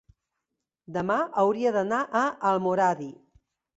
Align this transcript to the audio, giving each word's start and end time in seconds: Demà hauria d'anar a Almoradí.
Demà 0.95 1.17
hauria 1.43 1.73
d'anar 1.77 2.01
a 2.21 2.25
Almoradí. 2.53 3.11